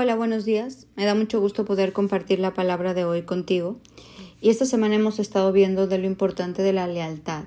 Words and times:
Hola, 0.00 0.14
buenos 0.14 0.44
días. 0.44 0.86
Me 0.94 1.04
da 1.04 1.16
mucho 1.16 1.40
gusto 1.40 1.64
poder 1.64 1.92
compartir 1.92 2.38
la 2.38 2.54
palabra 2.54 2.94
de 2.94 3.04
hoy 3.04 3.22
contigo. 3.22 3.80
Y 4.40 4.48
esta 4.48 4.64
semana 4.64 4.94
hemos 4.94 5.18
estado 5.18 5.50
viendo 5.50 5.88
de 5.88 5.98
lo 5.98 6.06
importante 6.06 6.62
de 6.62 6.72
la 6.72 6.86
lealtad 6.86 7.46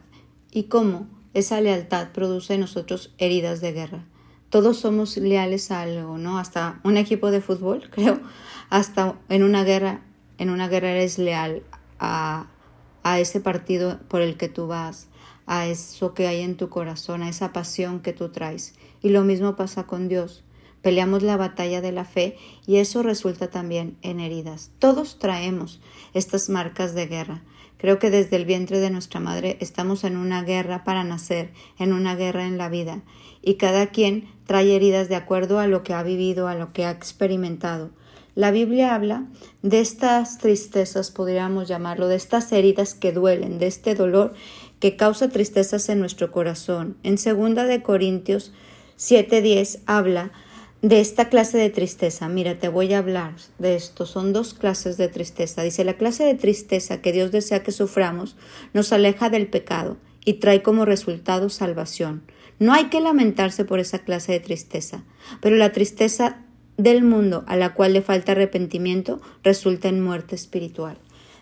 y 0.51 0.63
cómo 0.63 1.07
esa 1.33 1.61
lealtad 1.61 2.09
produce 2.11 2.55
en 2.55 2.59
nosotros 2.59 3.13
heridas 3.19 3.61
de 3.61 3.71
guerra. 3.71 4.03
Todos 4.49 4.77
somos 4.79 5.15
leales 5.15 5.71
a 5.71 5.79
algo, 5.83 6.17
¿no? 6.17 6.39
Hasta 6.39 6.81
un 6.83 6.97
equipo 6.97 7.31
de 7.31 7.39
fútbol, 7.39 7.89
creo, 7.89 8.19
hasta 8.69 9.15
en 9.29 9.43
una 9.43 9.63
guerra, 9.63 10.01
en 10.37 10.49
una 10.49 10.67
guerra 10.67 10.91
eres 10.91 11.19
leal 11.19 11.63
a, 11.99 12.47
a 13.03 13.19
ese 13.21 13.39
partido 13.39 13.97
por 14.09 14.19
el 14.19 14.35
que 14.35 14.49
tú 14.49 14.67
vas, 14.67 15.07
a 15.45 15.67
eso 15.67 16.13
que 16.13 16.27
hay 16.27 16.41
en 16.41 16.57
tu 16.57 16.67
corazón, 16.67 17.23
a 17.23 17.29
esa 17.29 17.53
pasión 17.53 18.01
que 18.01 18.11
tú 18.11 18.27
traes. 18.27 18.75
Y 19.01 19.07
lo 19.07 19.23
mismo 19.23 19.55
pasa 19.55 19.87
con 19.87 20.09
Dios. 20.09 20.43
Peleamos 20.81 21.23
la 21.23 21.37
batalla 21.37 21.81
de 21.81 21.91
la 21.91 22.05
fe 22.05 22.37
y 22.65 22.77
eso 22.77 23.03
resulta 23.03 23.49
también 23.49 23.97
en 24.01 24.19
heridas. 24.19 24.71
Todos 24.79 25.19
traemos 25.19 25.79
estas 26.13 26.49
marcas 26.49 26.95
de 26.95 27.07
guerra. 27.07 27.41
Creo 27.77 27.97
que 27.97 28.11
desde 28.11 28.35
el 28.35 28.45
vientre 28.45 28.79
de 28.79 28.91
nuestra 28.91 29.19
madre 29.19 29.57
estamos 29.59 30.03
en 30.03 30.17
una 30.17 30.43
guerra 30.43 30.83
para 30.83 31.03
nacer, 31.03 31.51
en 31.79 31.93
una 31.93 32.15
guerra 32.15 32.45
en 32.45 32.57
la 32.57 32.69
vida, 32.69 33.01
y 33.41 33.55
cada 33.55 33.87
quien 33.87 34.27
trae 34.45 34.75
heridas 34.75 35.09
de 35.09 35.15
acuerdo 35.15 35.59
a 35.59 35.65
lo 35.65 35.81
que 35.81 35.93
ha 35.93 36.03
vivido, 36.03 36.47
a 36.47 36.55
lo 36.55 36.73
que 36.73 36.85
ha 36.85 36.91
experimentado. 36.91 37.89
La 38.35 38.51
Biblia 38.51 38.95
habla 38.95 39.25
de 39.61 39.81
estas 39.81 40.37
tristezas, 40.37 41.11
podríamos 41.11 41.67
llamarlo, 41.67 42.07
de 42.07 42.15
estas 42.15 42.51
heridas 42.51 42.93
que 42.93 43.11
duelen, 43.11 43.59
de 43.59 43.67
este 43.67 43.93
dolor 43.93 44.33
que 44.79 44.95
causa 44.95 45.29
tristezas 45.29 45.89
en 45.89 45.99
nuestro 45.99 46.31
corazón. 46.31 46.97
En 47.03 47.17
segunda 47.17 47.65
de 47.65 47.81
Corintios 47.81 48.53
7:10 48.97 49.79
habla 49.85 50.31
de 50.81 50.99
esta 50.99 51.29
clase 51.29 51.57
de 51.57 51.69
tristeza. 51.69 52.27
Mira, 52.27 52.55
te 52.55 52.67
voy 52.67 52.93
a 52.93 52.99
hablar 52.99 53.35
de 53.59 53.75
esto. 53.75 54.05
Son 54.05 54.33
dos 54.33 54.53
clases 54.53 54.97
de 54.97 55.07
tristeza. 55.07 55.61
Dice, 55.61 55.83
la 55.83 55.97
clase 55.97 56.23
de 56.23 56.35
tristeza 56.35 57.01
que 57.01 57.11
Dios 57.11 57.31
desea 57.31 57.63
que 57.63 57.71
suframos 57.71 58.35
nos 58.73 58.91
aleja 58.91 59.29
del 59.29 59.47
pecado 59.47 59.97
y 60.25 60.33
trae 60.33 60.61
como 60.61 60.85
resultado 60.85 61.49
salvación. 61.49 62.23
No 62.59 62.73
hay 62.73 62.85
que 62.85 63.01
lamentarse 63.01 63.65
por 63.65 63.79
esa 63.79 63.99
clase 63.99 64.33
de 64.33 64.39
tristeza, 64.39 65.03
pero 65.39 65.55
la 65.55 65.71
tristeza 65.71 66.45
del 66.77 67.03
mundo 67.03 67.43
a 67.47 67.55
la 67.55 67.73
cual 67.73 67.93
le 67.93 68.01
falta 68.01 68.31
arrepentimiento 68.31 69.21
resulta 69.43 69.87
en 69.87 70.01
muerte 70.01 70.35
espiritual. 70.35 70.97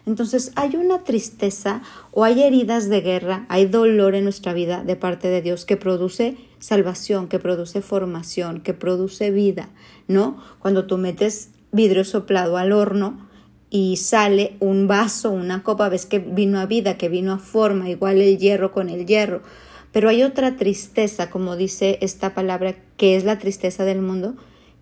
Entonces 0.09 0.51
hay 0.55 0.75
una 0.75 1.03
tristeza 1.03 1.83
o 2.11 2.23
hay 2.23 2.41
heridas 2.41 2.89
de 2.89 3.01
guerra, 3.01 3.45
hay 3.47 3.67
dolor 3.67 4.15
en 4.15 4.23
nuestra 4.23 4.53
vida 4.53 4.83
de 4.83 4.95
parte 4.95 5.27
de 5.27 5.43
Dios 5.43 5.65
que 5.65 5.77
produce 5.77 6.35
salvación, 6.57 7.27
que 7.27 7.37
produce 7.37 7.83
formación, 7.83 8.61
que 8.61 8.73
produce 8.73 9.29
vida, 9.29 9.69
¿no? 10.07 10.41
Cuando 10.57 10.87
tú 10.87 10.97
metes 10.97 11.51
vidrio 11.71 12.03
soplado 12.03 12.57
al 12.57 12.71
horno 12.71 13.29
y 13.69 13.97
sale 13.97 14.57
un 14.59 14.87
vaso, 14.87 15.29
una 15.29 15.61
copa, 15.61 15.89
ves 15.89 16.07
que 16.07 16.17
vino 16.17 16.59
a 16.59 16.65
vida, 16.65 16.97
que 16.97 17.07
vino 17.07 17.31
a 17.31 17.37
forma, 17.37 17.87
igual 17.87 18.19
el 18.19 18.39
hierro 18.39 18.71
con 18.71 18.89
el 18.89 19.05
hierro. 19.05 19.43
Pero 19.91 20.09
hay 20.09 20.23
otra 20.23 20.57
tristeza, 20.57 21.29
como 21.29 21.55
dice 21.55 21.99
esta 22.01 22.33
palabra, 22.33 22.77
que 22.97 23.15
es 23.15 23.25
la 23.25 23.37
tristeza 23.37 23.85
del 23.85 24.01
mundo, 24.01 24.33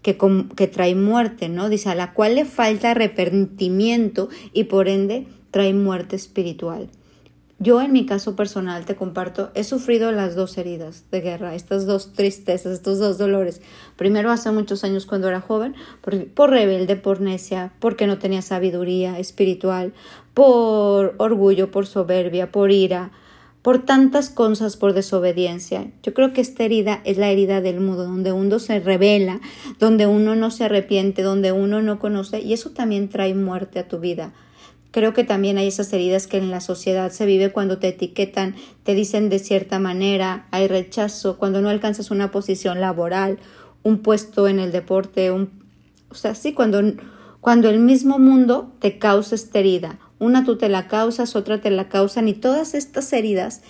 que, 0.02 0.67
trae 0.67 0.95
muerte, 0.95 1.50
¿no? 1.50 1.70
Dice, 1.70 1.90
a 1.90 1.95
la 1.95 2.14
cual 2.14 2.36
le 2.36 2.45
falta 2.45 2.92
arrepentimiento 2.92 4.30
y 4.53 4.66
por 4.66 4.88
ende 4.88 5.28
trae 5.52 5.73
muerte 5.73 6.16
espiritual. 6.16 6.90
Yo 7.59 7.81
en 7.81 7.92
mi 7.92 8.06
caso 8.06 8.36
personal 8.36 8.86
te 8.86 8.95
comparto, 8.95 9.50
he 9.56 9.64
sufrido 9.64 10.12
las 10.12 10.36
dos 10.36 10.59
heridas 10.59 11.06
de 11.09 11.22
guerra, 11.22 11.56
estas 11.56 11.88
dos 11.88 12.14
tristezas, 12.14 12.73
estos 12.73 13.00
dos 13.00 13.18
dolores. 13.18 13.62
Primero 13.95 14.30
hace 14.30 14.52
muchos 14.52 14.84
años 14.84 15.08
cuando 15.08 15.28
era 15.28 15.42
joven, 15.42 15.73
por, 16.02 16.28
por, 16.28 16.52
rebelde, 16.52 16.95
por 16.98 17.20
necia, 17.20 17.73
porque 17.80 18.06
no 18.06 18.20
tenía 18.20 18.44
sabiduría 18.44 19.18
espiritual, 19.18 19.94
por 20.36 21.16
orgullo, 21.18 21.72
por 21.72 21.88
soberbia, 21.88 22.52
por 22.52 22.72
ira, 22.72 23.12
por 23.67 23.79
tantas 23.79 24.29
cosas, 24.29 24.78
por 24.78 24.94
desobediencia. 24.94 25.91
Yo 26.01 26.13
creo 26.13 26.31
que 26.31 26.39
esta 26.39 26.63
herida 26.63 27.01
es 27.03 27.17
la 27.17 27.29
herida 27.31 27.59
del 27.59 27.81
mundo, 27.81 28.05
donde 28.05 28.31
uno 28.31 28.59
se 28.59 28.79
revela, 28.79 29.41
donde 29.78 30.07
uno 30.07 30.38
no 30.38 30.51
se 30.51 30.63
arrepiente, 30.63 31.22
donde 31.22 31.51
uno 31.51 31.81
no 31.81 32.00
conoce, 32.00 32.39
y 32.39 32.53
eso 32.53 32.69
también 32.69 33.09
trae 33.09 33.35
muerte 33.35 33.79
a 33.79 33.88
tu 33.89 34.00
vida. 34.00 34.31
Creo 34.91 35.13
que 35.13 35.25
también 35.25 35.57
hay 35.57 35.67
esas 35.67 35.91
heridas 35.91 36.27
que 36.27 36.38
en 36.38 36.50
la 36.50 36.61
sociedad 36.61 37.11
se 37.11 37.25
vive 37.25 37.51
cuando 37.51 37.77
te 37.77 37.89
etiquetan, 37.89 38.56
te 38.83 38.95
dicen 38.95 39.27
de 39.27 39.38
cierta 39.38 39.79
manera, 39.79 40.47
hay 40.51 40.69
rechazo, 40.69 41.38
cuando 41.38 41.61
no 41.61 41.67
alcanzas 41.67 42.09
una 42.09 42.31
posición 42.31 42.79
laboral, 42.79 43.38
un 43.83 43.97
puesto 43.97 44.47
en 44.47 44.59
el 44.59 44.72
deporte, 44.72 45.29
un... 45.29 45.51
o 46.09 46.16
sea, 46.16 46.35
sí, 46.35 46.53
cuando, 46.53 46.81
cuando 47.41 47.69
el 47.69 47.81
mismo 47.81 48.17
mundo 48.17 48.72
te 48.79 48.97
causa 48.97 49.35
esta 49.35 49.59
herida 49.59 50.00
una 50.19 50.44
tú 50.44 50.57
te 50.57 50.69
la 50.69 50.88
causas, 50.88 51.35
otra 51.35 51.61
te 51.61 51.69
la 51.69 51.89
causan 51.89 52.28
y 52.28 52.33
todas 52.33 52.73
estas 52.73 53.11
heridas 53.13 53.61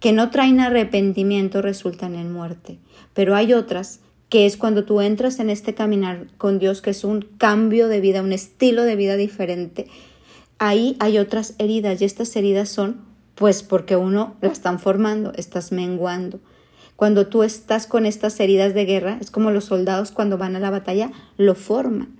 que 0.00 0.12
no 0.12 0.30
traen 0.30 0.60
arrepentimiento 0.60 1.62
resultan 1.62 2.14
en 2.14 2.32
muerte. 2.32 2.78
Pero 3.14 3.34
hay 3.34 3.54
otras 3.54 4.00
que 4.28 4.46
es 4.46 4.56
cuando 4.56 4.84
tú 4.84 5.00
entras 5.00 5.38
en 5.38 5.48
este 5.48 5.74
caminar 5.74 6.26
con 6.38 6.58
Dios, 6.58 6.82
que 6.82 6.90
es 6.90 7.04
un 7.04 7.22
cambio 7.38 7.88
de 7.88 8.00
vida, 8.00 8.22
un 8.22 8.32
estilo 8.32 8.82
de 8.82 8.96
vida 8.96 9.16
diferente. 9.16 9.86
Ahí 10.58 10.96
hay 10.98 11.18
otras 11.18 11.54
heridas 11.58 12.00
y 12.00 12.04
estas 12.04 12.34
heridas 12.36 12.68
son 12.68 13.02
pues 13.34 13.62
porque 13.62 13.96
uno 13.96 14.34
la 14.40 14.50
están 14.50 14.78
formando, 14.78 15.32
estás 15.36 15.72
menguando. 15.72 16.40
Cuando 16.96 17.26
tú 17.26 17.42
estás 17.42 17.86
con 17.86 18.06
estas 18.06 18.38
heridas 18.38 18.74
de 18.74 18.84
guerra, 18.84 19.18
es 19.20 19.30
como 19.30 19.50
los 19.50 19.64
soldados 19.64 20.12
cuando 20.12 20.38
van 20.38 20.54
a 20.54 20.60
la 20.60 20.70
batalla, 20.70 21.10
lo 21.36 21.54
forman 21.54 22.16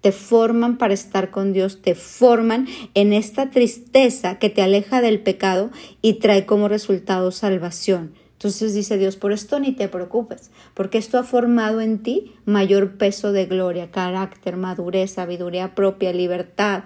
te 0.00 0.12
forman 0.12 0.78
para 0.78 0.94
estar 0.94 1.30
con 1.30 1.52
Dios, 1.52 1.82
te 1.82 1.94
forman 1.94 2.66
en 2.94 3.12
esta 3.12 3.50
tristeza 3.50 4.38
que 4.38 4.50
te 4.50 4.62
aleja 4.62 5.00
del 5.00 5.20
pecado 5.20 5.70
y 6.02 6.14
trae 6.14 6.46
como 6.46 6.68
resultado 6.68 7.30
salvación. 7.30 8.14
Entonces 8.38 8.72
dice 8.72 8.98
Dios, 8.98 9.16
por 9.16 9.32
esto 9.32 9.58
ni 9.58 9.72
te 9.72 9.88
preocupes, 9.88 10.52
porque 10.74 10.98
esto 10.98 11.18
ha 11.18 11.24
formado 11.24 11.80
en 11.80 11.98
ti 11.98 12.34
mayor 12.44 12.96
peso 12.96 13.32
de 13.32 13.46
gloria, 13.46 13.90
carácter, 13.90 14.56
madurez, 14.56 15.10
sabiduría 15.10 15.74
propia, 15.74 16.12
libertad, 16.12 16.84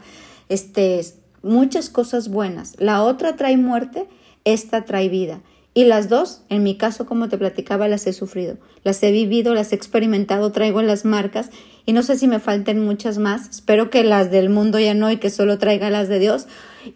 este, 0.48 1.04
muchas 1.42 1.90
cosas 1.90 2.30
buenas. 2.30 2.74
La 2.78 3.02
otra 3.02 3.36
trae 3.36 3.58
muerte, 3.58 4.08
esta 4.44 4.86
trae 4.86 5.10
vida. 5.10 5.42
Y 5.74 5.84
las 5.84 6.10
dos, 6.10 6.42
en 6.50 6.62
mi 6.62 6.76
caso, 6.76 7.06
como 7.06 7.28
te 7.28 7.38
platicaba, 7.38 7.88
las 7.88 8.06
he 8.06 8.12
sufrido, 8.12 8.58
las 8.84 9.02
he 9.02 9.10
vivido, 9.10 9.54
las 9.54 9.72
he 9.72 9.74
experimentado, 9.74 10.52
traigo 10.52 10.82
las 10.82 11.06
marcas 11.06 11.50
y 11.86 11.94
no 11.94 12.02
sé 12.02 12.16
si 12.18 12.28
me 12.28 12.40
falten 12.40 12.84
muchas 12.84 13.16
más. 13.16 13.48
Espero 13.48 13.88
que 13.88 14.04
las 14.04 14.30
del 14.30 14.50
mundo 14.50 14.78
ya 14.78 14.92
no 14.92 15.10
y 15.10 15.16
que 15.16 15.30
solo 15.30 15.58
traiga 15.58 15.88
las 15.88 16.08
de 16.08 16.18
Dios. 16.18 16.46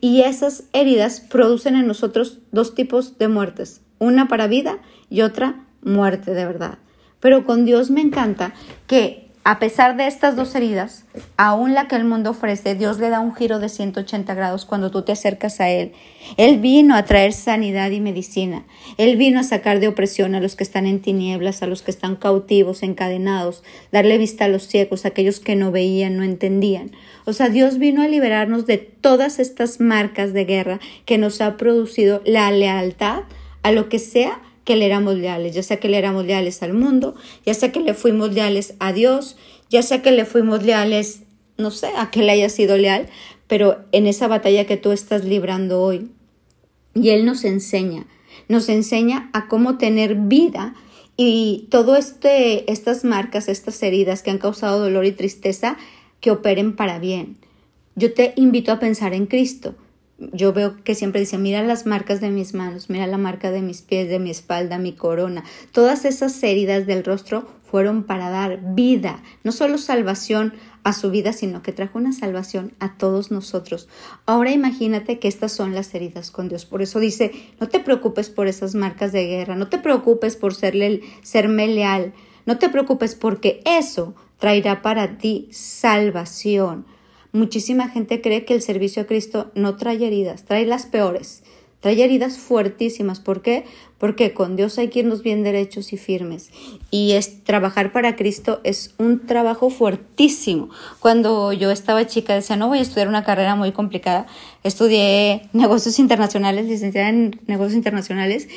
Y 0.03 0.23
esas 0.23 0.65
heridas 0.75 1.21
producen 1.21 1.75
en 1.75 1.87
nosotros 1.87 2.41
dos 2.53 2.75
tipos 2.75 3.17
de 3.17 3.29
muertes, 3.29 3.81
una 3.99 4.29
para 4.29 4.47
vida 4.47 4.79
y 5.09 5.23
otra 5.23 5.65
muerte 5.83 6.35
de 6.35 6.45
verdad. 6.45 6.79
Pero 7.21 7.47
con 7.47 7.65
Dios 7.65 7.91
me 7.91 8.03
encanta 8.03 8.53
que 8.87 9.26
a 9.49 9.61
pesar 9.61 9.97
de 9.97 10.09
estas 10.09 10.35
dos 10.35 10.57
heridas, 10.57 11.05
aún 11.37 11.73
la 11.73 11.87
que 11.87 11.95
el 11.95 12.03
mundo 12.03 12.31
ofrece, 12.31 12.75
Dios 12.75 12.99
le 12.99 13.11
da 13.11 13.21
un 13.21 13.33
giro 13.33 13.61
de 13.61 13.69
180 13.69 14.35
grados 14.35 14.65
cuando 14.65 14.91
tú 14.91 15.03
te 15.03 15.13
acercas 15.13 15.61
a 15.61 15.71
Él. 15.71 15.93
Él 16.37 16.59
vino 16.59 16.97
a 16.97 17.05
traer 17.05 17.33
sanidad 17.33 17.93
y 17.93 18.01
medicina. 18.01 18.65
Él 18.97 19.17
vino 19.17 19.39
a 19.39 19.45
sacar 19.45 19.79
de 19.79 19.87
opresión 19.87 20.35
a 20.35 20.41
los 20.41 20.57
que 20.57 20.65
están 20.65 20.85
en 20.85 21.01
tinieblas, 21.01 21.63
a 21.63 21.69
los 21.69 21.83
que 21.83 21.93
están 21.93 22.17
cautivos, 22.17 22.83
encadenados, 22.83 23.63
darle 23.93 24.19
vista 24.19 24.47
a 24.47 24.49
los 24.49 24.65
ciegos, 24.65 25.05
a 25.05 25.09
aquellos 25.09 25.39
que 25.39 25.55
no 25.55 25.71
veían, 25.71 26.17
no 26.17 26.25
entendían. 26.25 26.91
O 27.25 27.33
sea, 27.33 27.49
Dios 27.49 27.79
vino 27.79 28.03
a 28.03 28.09
liberarnos 28.09 28.67
de 28.67 28.79
todas 28.79 29.39
estas 29.39 29.79
marcas 29.79 30.33
de 30.33 30.45
guerra 30.45 30.81
que 31.05 31.19
nos 31.19 31.41
ha 31.41 31.57
producido 31.57 32.21
la 32.25 32.51
lealtad 32.51 33.21
a 33.63 33.71
lo 33.71 33.89
que 33.89 34.01
sea 34.01 34.41
que 34.67 34.77
le 34.77 34.85
éramos 34.85 35.15
leales, 35.17 35.55
ya 35.55 35.63
sea 35.63 35.79
que 35.79 35.89
le 35.89 35.97
éramos 35.97 36.27
leales 36.27 36.61
al 36.63 36.75
mundo, 36.75 37.15
ya 37.47 37.55
sea 37.55 37.71
que 37.71 37.81
le 37.81 37.95
fuimos 37.95 38.35
leales 38.35 38.75
a 38.81 38.93
Dios, 38.93 39.37
ya 39.71 39.81
sea 39.81 40.03
que 40.03 40.11
le 40.11 40.25
fuimos 40.25 40.65
leales, 40.65 41.23
no 41.57 41.71
sé, 41.71 41.89
a 41.97 42.11
que 42.11 42.23
le 42.23 42.33
haya 42.33 42.49
sido 42.49 42.77
leal, 42.77 43.07
pero 43.47 43.79
en 43.93 44.09
esa 44.09 44.27
batalla 44.27 44.67
que 44.67 44.77
tú 44.77 44.91
estás 44.91 45.25
librando 45.25 45.81
hoy. 45.81 46.11
Y 46.95 47.11
Él 47.11 47.25
nos 47.25 47.45
enseña, 47.45 48.09
nos 48.49 48.69
enseña 48.69 49.31
a 49.33 49.47
cómo 49.47 49.79
tener 49.79 50.17
vida 50.17 50.75
y 51.17 51.69
todo 51.71 51.95
este, 51.95 52.71
estas 52.71 53.05
marcas, 53.05 53.49
estas 53.49 53.81
heridas 53.85 54.25
que 54.25 54.33
han 54.33 54.39
causado 54.39 54.81
dolor 54.81 55.05
y 55.05 55.13
tristeza, 55.13 55.77
que 56.21 56.33
operen 56.33 56.75
para 56.75 56.99
bien. 56.99 57.39
Yo 57.95 58.13
te 58.13 58.33
invito 58.35 58.73
a 58.73 58.81
pensar 58.81 59.15
en 59.15 59.27
Cristo 59.27 59.77
yo 60.19 60.53
veo 60.53 60.83
que 60.83 60.95
siempre 60.95 61.21
dice, 61.21 61.37
mira 61.37 61.63
las 61.63 61.85
marcas 61.85 62.21
de 62.21 62.31
mis 62.31 62.55
manos, 62.55 62.89
mira 62.89 63.07
la 63.07 63.19
marca 63.19 63.51
de 63.51 63.61
mis 63.61 63.83
pies, 63.83 64.09
de 64.09 64.19
mi 64.19 64.31
espalda, 64.31 64.79
mi 64.79 64.93
corona. 64.93 65.45
Todas 65.73 66.05
esas 66.05 66.43
heridas 66.43 66.87
del 66.87 67.05
rostro 67.05 67.47
fueron 67.71 68.05
para 68.05 68.31
dar 68.31 68.61
vida, 68.75 69.23
no 69.45 69.53
solo 69.53 69.77
salvación 69.77 70.55
a 70.85 70.93
su 70.93 71.11
vida, 71.11 71.33
sino 71.33 71.63
que 71.63 71.73
trajo 71.73 71.99
una 71.99 72.13
salvación 72.13 72.73
a 72.79 72.97
todos 72.97 73.31
nosotros. 73.31 73.89
Ahora 74.25 74.53
imagínate 74.53 75.19
que 75.19 75.29
estas 75.29 75.53
son 75.53 75.75
las 75.75 75.95
heridas 75.95 76.31
con 76.31 76.49
Dios. 76.49 76.65
Por 76.65 76.81
eso 76.81 77.01
dice, 77.01 77.33
no 77.61 77.69
te 77.69 77.81
preocupes 77.81 78.31
por 78.31 78.47
esas 78.47 78.75
marcas 78.75 79.13
de 79.13 79.27
guerra, 79.27 79.57
no 79.57 79.69
te 79.69 79.79
preocupes 79.79 80.37
por 80.37 80.55
serle, 80.55 81.03
serme 81.23 81.67
leal, 81.67 82.15
no 82.47 82.57
te 82.57 82.69
preocupes 82.69 83.15
porque 83.17 83.61
eso 83.65 84.15
traerá 84.39 84.81
para 84.81 85.19
ti 85.19 85.49
salvación. 85.51 86.87
Muchísima 87.37 87.91
gente 87.91 88.23
cree 88.23 88.47
que 88.47 88.55
el 88.55 88.63
servicio 88.63 89.03
a 89.03 89.05
Cristo 89.05 89.51
no 89.55 89.77
trae 89.77 90.07
heridas, 90.07 90.47
trae 90.47 90.65
las 90.65 90.87
peores. 90.87 91.43
Trae 91.81 92.03
heridas 92.03 92.39
fuertísimas. 92.39 93.21
¿Por 93.21 93.43
qué? 93.43 93.67
Porque 93.99 94.33
con 94.33 94.57
Dios 94.57 94.79
hay 94.79 94.89
que 94.89 95.01
irnos 95.01 95.23
bien 95.23 95.43
derechos 95.43 95.93
y 95.93 95.99
firmes. 95.99 96.51
Y 96.91 97.13
es 97.13 97.45
trabajar 97.45 97.93
para 97.93 98.17
Cristo 98.17 98.63
es 98.65 98.95
un 98.97 99.27
trabajo 99.27 99.69
fuertísimo. 99.69 100.71
Cuando 100.99 101.53
yo 101.53 101.71
estaba 101.71 102.07
chica 102.07 102.35
decía, 102.35 102.57
no 102.57 102.69
voy 102.69 102.79
a 102.79 102.83
estudiar 102.83 103.09
una 103.09 103.23
carrera 103.23 103.55
muy 103.55 103.73
complicada. 103.73 104.27
Estudié 104.65 105.43
negocios 105.53 105.99
internacionales, 105.99 106.65
licenciada 106.65 107.11
en 107.11 107.39
negocios 107.47 107.77
internacionales. 107.77 108.49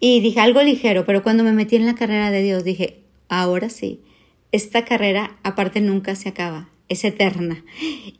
Y 0.00 0.18
dije 0.18 0.40
algo 0.40 0.60
ligero, 0.62 1.06
pero 1.06 1.22
cuando 1.22 1.44
me 1.44 1.52
metí 1.52 1.76
en 1.76 1.86
la 1.86 1.94
carrera 1.94 2.32
de 2.32 2.42
Dios 2.42 2.64
dije, 2.64 3.04
ahora 3.28 3.70
sí, 3.70 4.00
esta 4.50 4.84
carrera 4.84 5.36
aparte 5.44 5.80
nunca 5.80 6.16
se 6.16 6.28
acaba 6.28 6.70
es 6.88 7.04
eterna. 7.04 7.64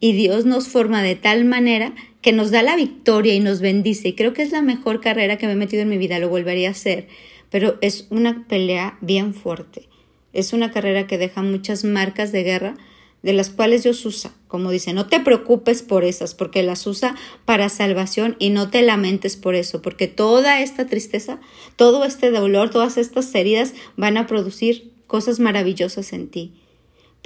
Y 0.00 0.12
Dios 0.12 0.44
nos 0.44 0.68
forma 0.68 1.02
de 1.02 1.14
tal 1.16 1.44
manera 1.44 1.94
que 2.20 2.32
nos 2.32 2.50
da 2.50 2.62
la 2.62 2.76
victoria 2.76 3.34
y 3.34 3.40
nos 3.40 3.60
bendice. 3.60 4.08
Y 4.08 4.12
creo 4.14 4.32
que 4.32 4.42
es 4.42 4.50
la 4.50 4.62
mejor 4.62 5.00
carrera 5.00 5.38
que 5.38 5.46
me 5.46 5.52
he 5.52 5.56
metido 5.56 5.82
en 5.82 5.88
mi 5.88 5.98
vida, 5.98 6.18
lo 6.18 6.28
volvería 6.28 6.68
a 6.68 6.72
hacer. 6.72 7.08
Pero 7.50 7.78
es 7.80 8.06
una 8.10 8.46
pelea 8.48 8.98
bien 9.00 9.34
fuerte. 9.34 9.88
Es 10.32 10.52
una 10.52 10.72
carrera 10.72 11.06
que 11.06 11.18
deja 11.18 11.42
muchas 11.42 11.84
marcas 11.84 12.32
de 12.32 12.42
guerra, 12.42 12.76
de 13.22 13.32
las 13.32 13.50
cuales 13.50 13.84
Dios 13.84 14.04
usa. 14.04 14.32
Como 14.48 14.70
dice, 14.70 14.92
no 14.92 15.06
te 15.06 15.20
preocupes 15.20 15.82
por 15.82 16.04
esas, 16.04 16.34
porque 16.34 16.62
las 16.62 16.86
usa 16.86 17.14
para 17.44 17.68
salvación 17.68 18.36
y 18.38 18.50
no 18.50 18.70
te 18.70 18.82
lamentes 18.82 19.36
por 19.36 19.54
eso, 19.54 19.80
porque 19.80 20.08
toda 20.08 20.60
esta 20.60 20.86
tristeza, 20.86 21.40
todo 21.76 22.04
este 22.04 22.30
dolor, 22.30 22.70
todas 22.70 22.96
estas 22.96 23.34
heridas 23.34 23.74
van 23.96 24.16
a 24.16 24.26
producir 24.26 24.92
cosas 25.06 25.38
maravillosas 25.40 26.12
en 26.12 26.28
ti 26.28 26.65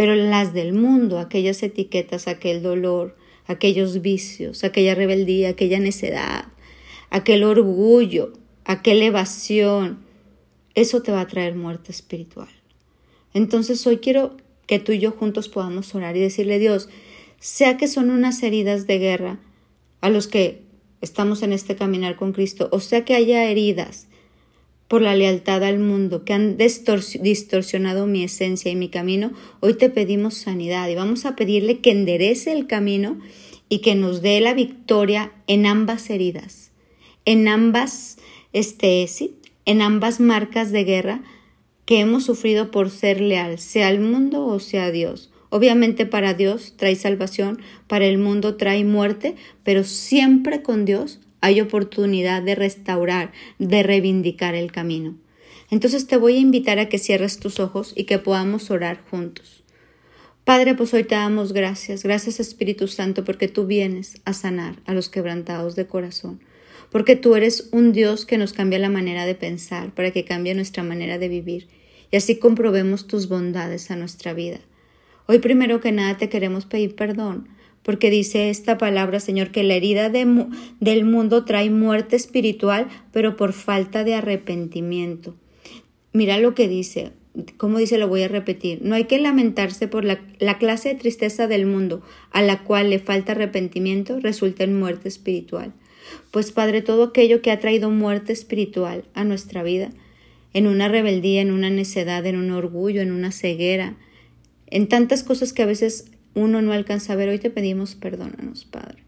pero 0.00 0.14
las 0.14 0.55
del 0.55 0.73
mundo, 0.73 1.19
aquellas 1.19 1.62
etiquetas, 1.62 2.26
aquel 2.26 2.62
dolor, 2.62 3.19
aquellos 3.47 4.00
vicios, 4.00 4.64
aquella 4.64 4.94
rebeldía, 4.94 5.50
aquella 5.50 5.79
necedad, 5.79 6.47
aquel 7.11 7.44
orgullo, 7.44 8.32
aquella 8.64 9.05
evasión, 9.05 9.99
eso 10.75 11.02
te 11.02 11.12
va 11.12 11.20
a 11.20 11.26
traer 11.26 11.55
muerte 11.55 11.93
espiritual. 11.93 12.49
Entonces 13.35 13.87
hoy 13.87 13.99
quiero 13.99 14.38
que 14.67 14.79
tú 14.79 14.93
y 14.93 15.00
yo 15.00 15.11
juntos 15.11 15.50
podamos 15.50 15.94
orar 15.94 16.17
y 16.17 16.20
decirle 16.20 16.58
Dios, 16.58 16.88
sea 17.38 17.76
que 17.76 17.87
son 17.87 18.08
unas 18.08 18.43
heridas 18.43 18.87
de 18.87 18.99
guerra 18.99 19.38
a 20.00 20.08
los 20.08 20.29
que 20.29 20.62
estamos 21.02 21.43
en 21.43 21.52
este 21.52 21.76
caminar 21.76 22.17
con 22.17 22.32
Cristo, 22.32 22.70
o 22.73 22.81
sea 22.81 23.05
que 23.05 23.14
haya 23.14 23.44
heridas 23.44 24.06
por 24.90 25.02
la 25.02 25.14
lealtad 25.14 25.62
al 25.62 25.78
mundo, 25.78 26.25
que 26.25 26.32
han 26.32 26.56
distorsionado 26.56 28.08
mi 28.08 28.25
esencia 28.25 28.72
y 28.72 28.75
mi 28.75 28.88
camino, 28.88 29.31
hoy 29.60 29.75
te 29.75 29.88
pedimos 29.88 30.34
sanidad 30.34 30.88
y 30.88 30.96
vamos 30.96 31.26
a 31.26 31.37
pedirle 31.37 31.78
que 31.78 31.92
enderece 31.92 32.50
el 32.50 32.66
camino 32.66 33.20
y 33.69 33.82
que 33.82 33.94
nos 33.94 34.20
dé 34.20 34.40
la 34.40 34.52
victoria 34.52 35.31
en 35.46 35.64
ambas 35.66 36.10
heridas, 36.10 36.72
en 37.25 37.46
ambas, 37.46 38.19
este, 38.52 39.06
sí, 39.06 39.37
en 39.64 39.81
ambas 39.81 40.19
marcas 40.19 40.72
de 40.72 40.82
guerra 40.82 41.22
que 41.84 42.00
hemos 42.00 42.25
sufrido 42.25 42.72
por 42.72 42.90
ser 42.90 43.20
leal, 43.20 43.60
sea 43.60 43.87
al 43.87 44.00
mundo 44.00 44.44
o 44.44 44.58
sea 44.58 44.87
a 44.87 44.90
Dios. 44.90 45.31
Obviamente 45.50 46.04
para 46.04 46.34
Dios 46.34 46.75
trae 46.76 46.96
salvación, 46.96 47.60
para 47.87 48.06
el 48.06 48.19
mundo 48.19 48.56
trae 48.56 48.82
muerte, 48.82 49.37
pero 49.62 49.84
siempre 49.84 50.62
con 50.62 50.84
Dios 50.84 51.20
hay 51.40 51.60
oportunidad 51.60 52.42
de 52.42 52.54
restaurar, 52.54 53.32
de 53.58 53.82
reivindicar 53.82 54.54
el 54.54 54.72
camino. 54.72 55.16
Entonces 55.70 56.06
te 56.06 56.16
voy 56.16 56.37
a 56.37 56.40
invitar 56.40 56.78
a 56.78 56.88
que 56.88 56.98
cierres 56.98 57.38
tus 57.38 57.60
ojos 57.60 57.92
y 57.96 58.04
que 58.04 58.19
podamos 58.19 58.70
orar 58.70 59.02
juntos. 59.10 59.62
Padre, 60.44 60.75
pues 60.75 60.92
hoy 60.94 61.04
te 61.04 61.14
damos 61.14 61.52
gracias, 61.52 62.02
gracias 62.02 62.40
Espíritu 62.40 62.88
Santo, 62.88 63.25
porque 63.25 63.46
tú 63.46 63.66
vienes 63.66 64.20
a 64.25 64.32
sanar 64.32 64.76
a 64.84 64.94
los 64.94 65.08
quebrantados 65.08 65.76
de 65.76 65.87
corazón, 65.87 66.40
porque 66.90 67.14
tú 67.14 67.37
eres 67.37 67.69
un 67.70 67.92
Dios 67.92 68.26
que 68.26 68.38
nos 68.38 68.52
cambia 68.52 68.78
la 68.78 68.88
manera 68.88 69.26
de 69.26 69.37
pensar, 69.37 69.94
para 69.94 70.10
que 70.10 70.25
cambie 70.25 70.54
nuestra 70.54 70.82
manera 70.82 71.19
de 71.19 71.28
vivir, 71.28 71.69
y 72.10 72.16
así 72.16 72.38
comprobemos 72.38 73.06
tus 73.06 73.28
bondades 73.28 73.90
a 73.92 73.96
nuestra 73.96 74.32
vida. 74.32 74.58
Hoy 75.26 75.38
primero 75.38 75.81
que 75.81 75.92
nada 75.92 76.16
te 76.16 76.28
queremos 76.28 76.64
pedir 76.64 76.96
perdón 76.96 77.48
porque 77.82 78.10
dice 78.10 78.50
esta 78.50 78.78
palabra, 78.78 79.20
Señor, 79.20 79.50
que 79.50 79.62
la 79.62 79.74
herida 79.74 80.10
del 80.10 81.04
mundo 81.04 81.44
trae 81.44 81.70
muerte 81.70 82.16
espiritual, 82.16 82.88
pero 83.12 83.36
por 83.36 83.52
falta 83.52 84.04
de 84.04 84.14
arrepentimiento. 84.14 85.34
Mira 86.12 86.38
lo 86.38 86.54
que 86.54 86.68
dice, 86.68 87.12
como 87.56 87.78
dice, 87.78 87.98
lo 87.98 88.08
voy 88.08 88.22
a 88.22 88.28
repetir, 88.28 88.80
no 88.82 88.94
hay 88.94 89.04
que 89.04 89.18
lamentarse 89.18 89.88
por 89.88 90.04
la, 90.04 90.20
la 90.38 90.58
clase 90.58 90.90
de 90.90 90.94
tristeza 90.96 91.46
del 91.46 91.66
mundo, 91.66 92.02
a 92.32 92.42
la 92.42 92.64
cual 92.64 92.90
le 92.90 92.98
falta 92.98 93.32
arrepentimiento, 93.32 94.20
resulta 94.20 94.64
en 94.64 94.78
muerte 94.78 95.08
espiritual. 95.08 95.72
Pues 96.30 96.52
Padre, 96.52 96.82
todo 96.82 97.04
aquello 97.04 97.40
que 97.40 97.50
ha 97.50 97.60
traído 97.60 97.90
muerte 97.90 98.32
espiritual 98.32 99.04
a 99.14 99.24
nuestra 99.24 99.62
vida, 99.62 99.90
en 100.52 100.66
una 100.66 100.88
rebeldía, 100.88 101.40
en 101.40 101.52
una 101.52 101.70
necedad, 101.70 102.26
en 102.26 102.36
un 102.36 102.50
orgullo, 102.50 103.00
en 103.00 103.12
una 103.12 103.30
ceguera, 103.30 103.96
en 104.66 104.88
tantas 104.88 105.22
cosas 105.22 105.52
que 105.52 105.62
a 105.62 105.66
veces 105.66 106.10
uno 106.34 106.62
no 106.62 106.72
alcanza 106.72 107.12
a 107.12 107.16
ver. 107.16 107.28
Hoy 107.28 107.38
te 107.38 107.50
pedimos 107.50 107.94
perdónanos, 107.94 108.64
Padre. 108.64 109.04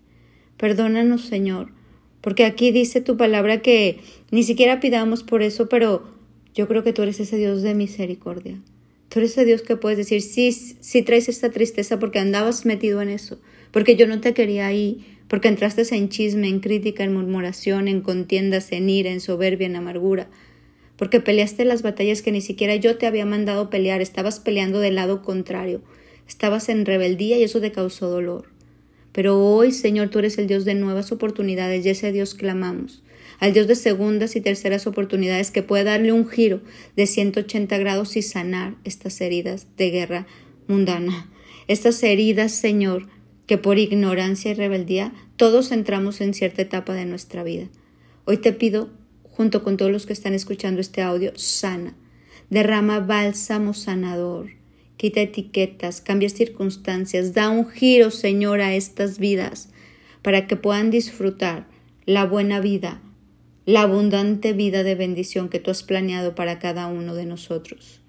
Perdónanos, 0.56 1.22
Señor, 1.22 1.72
porque 2.20 2.44
aquí 2.44 2.70
dice 2.70 3.00
tu 3.00 3.16
palabra 3.16 3.62
que 3.62 3.98
ni 4.30 4.42
siquiera 4.44 4.80
pidamos 4.80 5.22
por 5.22 5.42
eso, 5.42 5.68
pero 5.68 6.04
yo 6.54 6.68
creo 6.68 6.84
que 6.84 6.92
tú 6.92 7.02
eres 7.02 7.18
ese 7.20 7.36
Dios 7.36 7.62
de 7.62 7.74
misericordia. 7.74 8.60
Tú 9.08 9.18
eres 9.18 9.32
ese 9.32 9.44
Dios 9.44 9.62
que 9.62 9.76
puedes 9.76 9.98
decir, 9.98 10.22
sí, 10.22 10.52
sí 10.52 11.02
traes 11.02 11.28
esta 11.28 11.50
tristeza 11.50 11.98
porque 11.98 12.18
andabas 12.18 12.64
metido 12.64 13.02
en 13.02 13.08
eso, 13.08 13.40
porque 13.70 13.96
yo 13.96 14.06
no 14.06 14.20
te 14.20 14.34
quería 14.34 14.66
ahí, 14.66 15.04
porque 15.28 15.48
entraste 15.48 15.82
en 15.94 16.08
chisme, 16.08 16.48
en 16.48 16.60
crítica, 16.60 17.04
en 17.04 17.14
murmuración, 17.14 17.88
en 17.88 18.00
contiendas, 18.00 18.70
en 18.72 18.88
ira, 18.88 19.10
en 19.10 19.20
soberbia, 19.20 19.66
en 19.66 19.76
amargura, 19.76 20.28
porque 20.96 21.20
peleaste 21.20 21.64
las 21.64 21.82
batallas 21.82 22.22
que 22.22 22.32
ni 22.32 22.40
siquiera 22.40 22.76
yo 22.76 22.96
te 22.96 23.06
había 23.06 23.26
mandado 23.26 23.68
pelear, 23.68 24.00
estabas 24.00 24.40
peleando 24.40 24.78
del 24.78 24.94
lado 24.94 25.22
contrario. 25.22 25.82
Estabas 26.26 26.68
en 26.68 26.86
rebeldía 26.86 27.38
y 27.38 27.44
eso 27.44 27.60
te 27.60 27.72
causó 27.72 28.08
dolor. 28.08 28.52
Pero 29.12 29.38
hoy, 29.38 29.72
Señor, 29.72 30.08
tú 30.08 30.18
eres 30.18 30.38
el 30.38 30.46
Dios 30.46 30.64
de 30.64 30.74
nuevas 30.74 31.12
oportunidades 31.12 31.84
y 31.84 31.90
ese 31.90 32.12
Dios 32.12 32.34
clamamos. 32.34 33.02
Al 33.38 33.52
Dios 33.52 33.66
de 33.66 33.74
segundas 33.74 34.36
y 34.36 34.40
terceras 34.40 34.86
oportunidades 34.86 35.50
que 35.50 35.62
puede 35.62 35.84
darle 35.84 36.12
un 36.12 36.28
giro 36.28 36.60
de 36.96 37.06
180 37.06 37.76
grados 37.78 38.16
y 38.16 38.22
sanar 38.22 38.76
estas 38.84 39.20
heridas 39.20 39.66
de 39.76 39.90
guerra 39.90 40.26
mundana. 40.66 41.28
Estas 41.68 42.02
heridas, 42.02 42.52
Señor, 42.52 43.08
que 43.46 43.58
por 43.58 43.78
ignorancia 43.78 44.52
y 44.52 44.54
rebeldía 44.54 45.12
todos 45.36 45.72
entramos 45.72 46.20
en 46.20 46.34
cierta 46.34 46.62
etapa 46.62 46.94
de 46.94 47.04
nuestra 47.04 47.42
vida. 47.42 47.68
Hoy 48.24 48.38
te 48.38 48.52
pido, 48.52 48.90
junto 49.24 49.62
con 49.62 49.76
todos 49.76 49.90
los 49.90 50.06
que 50.06 50.12
están 50.12 50.34
escuchando 50.34 50.80
este 50.80 51.02
audio, 51.02 51.32
sana. 51.34 51.94
Derrama 52.48 53.00
bálsamo 53.00 53.74
sanador 53.74 54.61
quita 55.02 55.20
etiquetas, 55.20 56.00
cambia 56.00 56.28
circunstancias, 56.28 57.34
da 57.34 57.50
un 57.50 57.68
giro, 57.68 58.12
Señor, 58.12 58.60
a 58.60 58.76
estas 58.76 59.18
vidas, 59.18 59.68
para 60.22 60.46
que 60.46 60.54
puedan 60.54 60.92
disfrutar 60.92 61.66
la 62.06 62.24
buena 62.24 62.60
vida, 62.60 63.02
la 63.66 63.82
abundante 63.82 64.52
vida 64.52 64.84
de 64.84 64.94
bendición 64.94 65.48
que 65.48 65.58
tú 65.58 65.72
has 65.72 65.82
planeado 65.82 66.36
para 66.36 66.60
cada 66.60 66.86
uno 66.86 67.16
de 67.16 67.26
nosotros. 67.26 68.00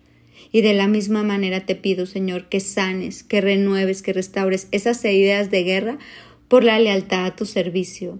Y 0.52 0.62
de 0.62 0.76
la 0.76 0.88
misma 0.88 1.24
manera 1.24 1.66
te 1.66 1.74
pido, 1.74 2.06
Señor, 2.06 2.48
que 2.48 2.60
sanes, 2.60 3.24
que 3.24 3.42
renueves, 3.42 4.04
que 4.04 4.14
restaures 4.14 4.68
esas 4.70 5.04
ideas 5.04 5.50
de 5.50 5.64
guerra 5.64 5.98
por 6.48 6.64
la 6.64 6.78
lealtad 6.78 7.26
a 7.26 7.36
tu 7.36 7.48
servicio. 7.48 8.20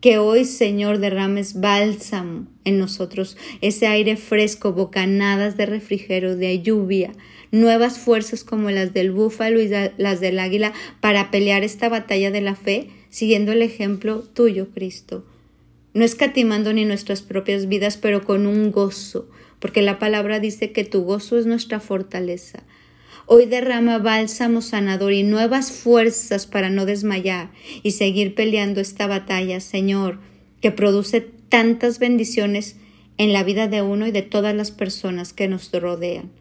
Que 0.00 0.16
hoy, 0.16 0.46
Señor, 0.46 0.98
derrames 0.98 1.60
bálsamo 1.60 2.46
en 2.64 2.78
nosotros, 2.78 3.36
ese 3.60 3.86
aire 3.86 4.16
fresco, 4.16 4.72
bocanadas 4.72 5.58
de 5.58 5.66
refrigerio, 5.66 6.36
de 6.36 6.62
lluvia, 6.62 7.12
nuevas 7.52 7.98
fuerzas 7.98 8.42
como 8.42 8.70
las 8.70 8.94
del 8.94 9.12
búfalo 9.12 9.60
y 9.60 9.68
las 9.98 10.20
del 10.20 10.38
águila 10.38 10.72
para 11.00 11.30
pelear 11.30 11.64
esta 11.64 11.90
batalla 11.90 12.30
de 12.30 12.40
la 12.40 12.54
fe, 12.54 12.88
siguiendo 13.10 13.52
el 13.52 13.60
ejemplo 13.60 14.22
tuyo, 14.22 14.68
Cristo. 14.72 15.26
No 15.92 16.04
escatimando 16.04 16.72
ni 16.72 16.86
nuestras 16.86 17.20
propias 17.20 17.68
vidas, 17.68 17.98
pero 17.98 18.24
con 18.24 18.46
un 18.46 18.70
gozo, 18.70 19.28
porque 19.58 19.82
la 19.82 19.98
palabra 19.98 20.40
dice 20.40 20.72
que 20.72 20.84
tu 20.84 21.02
gozo 21.02 21.38
es 21.38 21.44
nuestra 21.44 21.78
fortaleza. 21.78 22.62
Hoy 23.32 23.46
derrama 23.46 23.98
bálsamo 23.98 24.60
sanador 24.60 25.12
y 25.12 25.22
nuevas 25.22 25.70
fuerzas 25.70 26.48
para 26.48 26.68
no 26.68 26.84
desmayar 26.84 27.52
y 27.84 27.92
seguir 27.92 28.34
peleando 28.34 28.80
esta 28.80 29.06
batalla, 29.06 29.60
Señor, 29.60 30.18
que 30.60 30.72
produce 30.72 31.20
tantas 31.20 32.00
bendiciones 32.00 32.74
en 33.18 33.32
la 33.32 33.44
vida 33.44 33.68
de 33.68 33.82
uno 33.82 34.08
y 34.08 34.10
de 34.10 34.22
todas 34.22 34.52
las 34.52 34.72
personas 34.72 35.32
que 35.32 35.46
nos 35.46 35.70
rodean. 35.70 36.32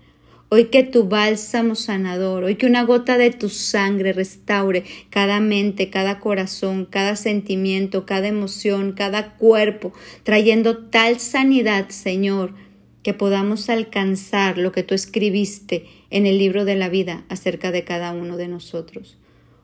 Hoy 0.49 0.65
que 0.71 0.81
tu 0.81 1.07
bálsamo 1.07 1.75
sanador, 1.75 2.43
hoy 2.43 2.55
que 2.55 2.65
una 2.65 2.81
gota 2.81 3.19
de 3.19 3.29
tu 3.29 3.49
sangre 3.49 4.11
restaure 4.11 4.83
cada 5.11 5.39
mente, 5.39 5.91
cada 5.91 6.19
corazón, 6.19 6.87
cada 6.89 7.15
sentimiento, 7.15 8.07
cada 8.07 8.29
emoción, 8.29 8.93
cada 8.93 9.35
cuerpo, 9.35 9.93
trayendo 10.23 10.85
tal 10.87 11.19
sanidad, 11.19 11.89
Señor, 11.89 12.55
que 13.03 13.13
podamos 13.13 13.69
alcanzar 13.69 14.57
lo 14.57 14.71
que 14.71 14.83
tú 14.83 14.95
escribiste 14.95 15.85
en 16.09 16.25
el 16.25 16.37
libro 16.37 16.65
de 16.65 16.75
la 16.75 16.89
vida 16.89 17.23
acerca 17.29 17.71
de 17.71 17.83
cada 17.83 18.11
uno 18.11 18.37
de 18.37 18.47
nosotros. 18.47 19.17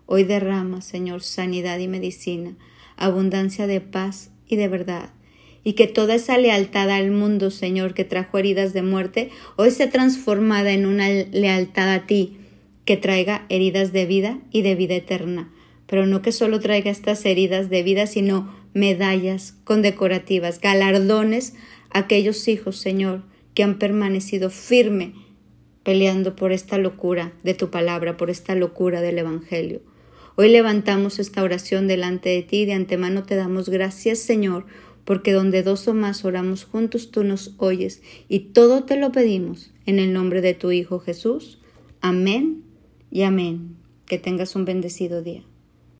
Hoy 0.05 0.23
derrama, 0.23 0.81
Señor, 0.81 1.21
sanidad 1.23 1.79
y 1.79 1.87
medicina, 1.87 2.55
abundancia 2.95 3.67
de 3.67 3.81
paz 3.81 4.31
y 4.47 4.55
de 4.55 4.67
verdad, 4.67 5.09
y 5.63 5.73
que 5.73 5.87
toda 5.87 6.15
esa 6.15 6.37
lealtad 6.37 6.91
al 6.91 7.09
mundo, 7.11 7.49
Señor, 7.49 7.95
que 7.95 8.05
trajo 8.05 8.37
heridas 8.37 8.71
de 8.73 8.83
muerte, 8.83 9.31
hoy 9.55 9.71
sea 9.71 9.89
transformada 9.89 10.71
en 10.71 10.85
una 10.85 11.09
lealtad 11.09 11.91
a 11.91 12.05
ti, 12.05 12.37
que 12.85 12.97
traiga 12.97 13.47
heridas 13.49 13.91
de 13.91 14.05
vida 14.05 14.39
y 14.51 14.61
de 14.61 14.75
vida 14.75 14.93
eterna, 14.93 15.51
pero 15.87 16.05
no 16.05 16.21
que 16.21 16.31
solo 16.31 16.59
traiga 16.59 16.91
estas 16.91 17.25
heridas 17.25 17.69
de 17.69 17.81
vida, 17.81 18.05
sino 18.05 18.53
medallas 18.73 19.55
condecorativas, 19.63 20.61
galardones 20.61 21.55
aquellos 21.89 22.47
hijos, 22.47 22.77
Señor, 22.77 23.23
que 23.53 23.63
han 23.63 23.79
permanecido 23.79 24.49
firme 24.49 25.13
peleando 25.85 26.35
por 26.35 26.51
esta 26.51 26.79
locura 26.79 27.33
de 27.43 27.53
tu 27.53 27.69
palabra, 27.69 28.17
por 28.17 28.31
esta 28.31 28.55
locura 28.55 29.01
del 29.01 29.19
Evangelio. 29.19 29.81
Hoy 30.35 30.49
levantamos 30.49 31.19
esta 31.19 31.43
oración 31.43 31.87
delante 31.87 32.29
de 32.29 32.41
ti 32.41 32.61
y 32.61 32.65
de 32.65 32.73
antemano 32.73 33.23
te 33.23 33.35
damos 33.35 33.69
gracias, 33.69 34.17
Señor, 34.17 34.65
porque 35.05 35.31
donde 35.31 35.61
dos 35.61 35.87
o 35.87 35.93
más 35.93 36.25
oramos 36.25 36.65
juntos 36.65 37.11
tú 37.11 37.23
nos 37.23 37.53
oyes 37.57 38.01
y 38.27 38.39
todo 38.39 38.83
te 38.83 38.97
lo 38.97 39.11
pedimos 39.11 39.71
en 39.85 39.99
el 39.99 40.11
nombre 40.11 40.41
de 40.41 40.55
tu 40.55 40.71
Hijo 40.71 40.99
Jesús. 40.99 41.59
Amén 42.01 42.63
y 43.11 43.21
amén. 43.21 43.77
Que 44.07 44.17
tengas 44.17 44.55
un 44.55 44.65
bendecido 44.65 45.21
día. 45.21 45.43